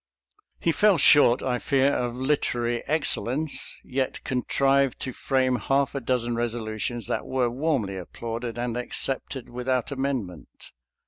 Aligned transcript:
He 0.59 0.71
fell 0.71 0.97
short, 0.97 1.43
I 1.43 1.59
fear, 1.59 1.93
of 1.93 2.15
literary 2.15 2.83
excellence, 2.87 3.77
yet 3.83 4.23
contrived 4.23 4.99
to 5.01 5.13
frame 5.13 5.57
half 5.57 5.93
a 5.93 6.01
dozen 6.01 6.35
resolutions 6.35 7.05
that 7.05 7.27
were 7.27 7.51
warmly 7.51 7.97
applauded 7.97 8.57
and 8.57 8.75
accepted 8.75 9.47
without 9.47 9.91
amendment. 9.91 10.71